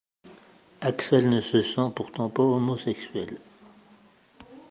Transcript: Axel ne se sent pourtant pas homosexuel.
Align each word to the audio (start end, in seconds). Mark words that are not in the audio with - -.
Axel 0.81 1.29
ne 1.29 1.41
se 1.41 1.61
sent 1.61 1.91
pourtant 1.95 2.27
pas 2.31 2.41
homosexuel. 2.41 3.37